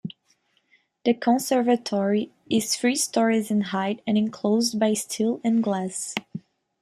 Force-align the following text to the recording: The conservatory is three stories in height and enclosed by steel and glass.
The 1.05 1.13
conservatory 1.13 2.31
is 2.49 2.75
three 2.75 2.95
stories 2.95 3.51
in 3.51 3.61
height 3.61 4.01
and 4.07 4.17
enclosed 4.17 4.79
by 4.79 4.95
steel 4.95 5.39
and 5.43 5.61
glass. 5.63 6.15